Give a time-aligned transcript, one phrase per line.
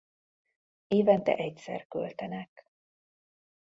[0.87, 2.65] Évente egyszer költenek.